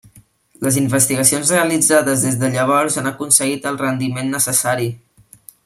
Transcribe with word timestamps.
Les 0.67 0.77
investigacions 0.79 1.51
realitzades 1.55 2.25
des 2.29 2.39
de 2.45 2.49
llavors 2.55 2.97
han 3.03 3.11
aconseguit 3.13 3.69
el 3.73 3.79
rendiment 3.85 4.35
necessari. 4.39 4.89